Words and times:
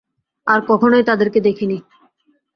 আর 0.47 0.59
কখনোই 0.67 1.03
তাদেরকে 1.03 1.39
দেখিনি। 1.41 1.77